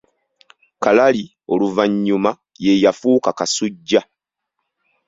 Kalali 0.83 1.25
oluvannyuma 1.53 2.31
ye 2.63 2.73
yafuuka 2.83 3.29
Kasujju 3.37 4.01